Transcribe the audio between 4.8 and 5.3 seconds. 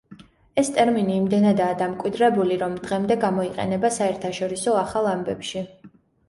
ახალ